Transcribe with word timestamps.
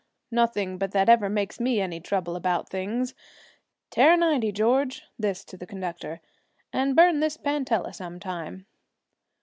Nothing 0.31 0.79
but 0.79 0.93
that 0.93 1.09
ever 1.09 1.29
makes 1.29 1.59
me 1.59 1.79
any 1.79 1.99
trouble 1.99 2.35
about 2.35 2.67
things. 2.69 3.13
Tear 3.91 4.17
ninety, 4.17 4.51
George,' 4.51 5.03
this 5.19 5.45
to 5.45 5.57
the 5.57 5.67
conductor, 5.67 6.21
'and 6.73 6.95
burn 6.95 7.19
this 7.19 7.37
panetella 7.37 7.93
some 7.93 8.19
time. 8.19 8.65